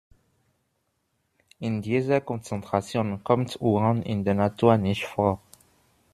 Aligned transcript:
In 1.59 1.83
dieser 1.83 2.21
Konzentration 2.21 3.23
kommt 3.23 3.61
Uran 3.61 4.01
in 4.01 4.23
der 4.25 4.33
Natur 4.33 4.75
nicht 4.77 5.05
vor. 5.05 5.39